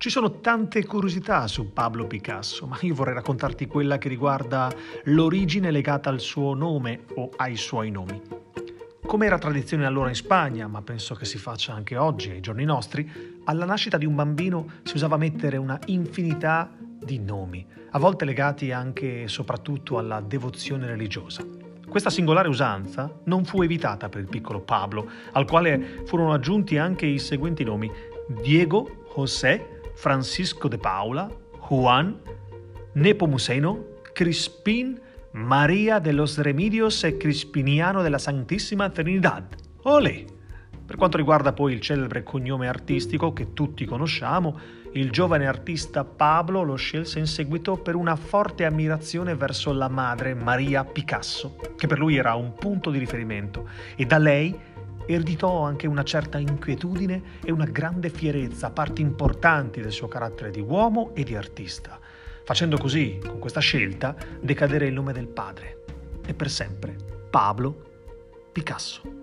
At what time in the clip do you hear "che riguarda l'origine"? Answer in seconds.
3.98-5.70